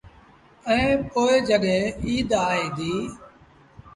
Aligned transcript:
ائيٚݩ 0.69 1.01
پو 1.09 1.21
جڏهيݩ 1.47 1.95
ايٚد 2.05 2.29
آئي 2.49 2.65
ديٚ۔ 2.77 3.05